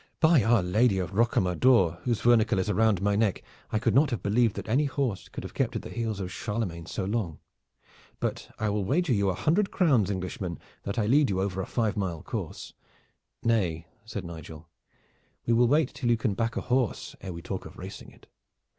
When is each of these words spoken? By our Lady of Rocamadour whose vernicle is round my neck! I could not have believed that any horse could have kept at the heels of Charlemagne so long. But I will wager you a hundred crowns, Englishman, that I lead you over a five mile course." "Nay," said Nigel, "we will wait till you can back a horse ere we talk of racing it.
By 0.19 0.41
our 0.41 0.63
Lady 0.63 0.97
of 0.97 1.11
Rocamadour 1.11 1.99
whose 2.05 2.21
vernicle 2.21 2.57
is 2.57 2.71
round 2.71 3.03
my 3.03 3.15
neck! 3.15 3.43
I 3.71 3.77
could 3.77 3.93
not 3.93 4.09
have 4.09 4.23
believed 4.23 4.55
that 4.55 4.67
any 4.67 4.85
horse 4.85 5.29
could 5.29 5.43
have 5.43 5.53
kept 5.53 5.75
at 5.75 5.83
the 5.83 5.91
heels 5.91 6.19
of 6.19 6.31
Charlemagne 6.31 6.87
so 6.87 7.05
long. 7.05 7.37
But 8.19 8.49
I 8.57 8.67
will 8.69 8.83
wager 8.83 9.13
you 9.13 9.29
a 9.29 9.35
hundred 9.35 9.69
crowns, 9.69 10.09
Englishman, 10.09 10.57
that 10.85 10.97
I 10.97 11.05
lead 11.05 11.29
you 11.29 11.39
over 11.39 11.61
a 11.61 11.67
five 11.67 11.95
mile 11.95 12.23
course." 12.23 12.73
"Nay," 13.43 13.85
said 14.03 14.25
Nigel, 14.25 14.67
"we 15.45 15.53
will 15.53 15.67
wait 15.67 15.93
till 15.93 16.09
you 16.09 16.17
can 16.17 16.33
back 16.33 16.57
a 16.57 16.61
horse 16.61 17.15
ere 17.21 17.31
we 17.31 17.43
talk 17.43 17.67
of 17.67 17.77
racing 17.77 18.09
it. 18.09 18.25